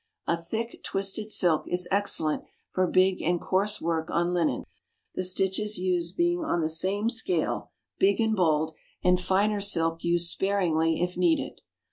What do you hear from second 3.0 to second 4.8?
and coarse work on linen,